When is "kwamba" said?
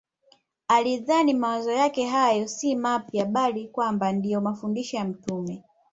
3.67-4.11